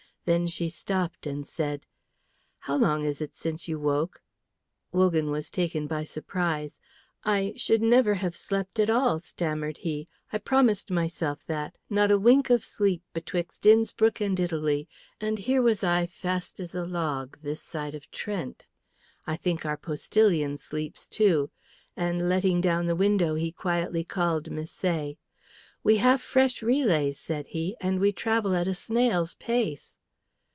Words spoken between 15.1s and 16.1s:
and here was I